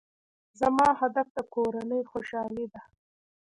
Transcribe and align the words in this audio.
زما 0.59 0.87
هدف 1.01 1.27
د 1.37 1.37
کورنۍ 1.53 2.01
خوشحالي 2.11 2.65
ده. 2.73 2.81